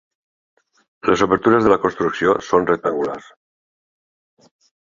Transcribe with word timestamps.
Les 1.09 1.23
obertures 1.25 1.67
de 1.67 1.71
la 1.73 1.77
construcció 1.85 2.35
són 2.49 2.67
rectangulars. 2.73 3.31